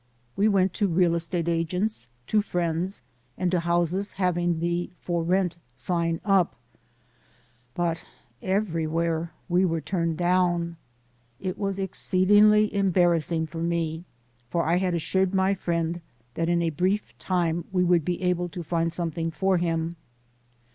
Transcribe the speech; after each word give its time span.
We 0.35 0.47
went 0.47 0.73
to 0.73 0.87
real 0.87 1.13
estate 1.13 1.47
agents, 1.47 2.07
to 2.25 2.41
friends, 2.41 3.03
and 3.37 3.51
to 3.51 3.59
houses 3.59 4.13
hav 4.13 4.33
206 4.33 4.59
THE 4.59 4.89
SOUL 4.99 5.15
OF 5.19 5.21
AN 5.27 5.27
IMMIGRANT 5.27 5.53
ing 5.53 5.59
the 5.59 5.59
"For 5.61 5.61
Rent" 5.61 5.63
sign 5.75 6.21
up, 6.25 6.55
but 7.75 8.03
everywhere 8.41 9.31
we 9.47 9.63
were 9.63 9.79
turned 9.79 10.17
down. 10.17 10.77
It 11.39 11.55
was 11.59 11.77
exceedingly 11.77 12.73
embarrassing 12.73 13.45
for 13.45 13.61
me, 13.61 14.03
for 14.49 14.65
I 14.65 14.77
had 14.77 14.95
assured 14.95 15.35
my 15.35 15.53
friend 15.53 16.01
that 16.33 16.49
in 16.49 16.63
a 16.63 16.71
brief 16.71 17.15
'time 17.19 17.65
we 17.71 17.83
would 17.83 18.03
be 18.03 18.23
able 18.23 18.49
to 18.49 18.63
find 18.63 18.91
something 18.91 19.29
for 19.29 19.59
him. 19.59 19.95